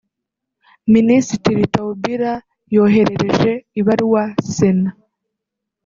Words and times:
Minisitiri 0.93 1.63
Taubira 1.73 2.33
yoherereje 2.75 3.51
ibaruwa 3.79 4.23
sena 4.53 4.91